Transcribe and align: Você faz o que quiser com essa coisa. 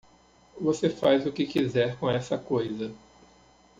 Você 0.59 0.89
faz 0.89 1.27
o 1.27 1.31
que 1.31 1.45
quiser 1.45 1.95
com 1.99 2.09
essa 2.09 2.35
coisa. 2.35 2.91